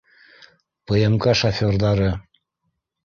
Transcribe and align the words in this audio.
ПМК 0.91 1.29
шоферҙары 1.43 2.11